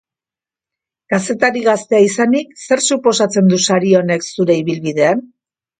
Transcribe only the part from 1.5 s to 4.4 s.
gaztea izanik, zer suposatzen du sari honek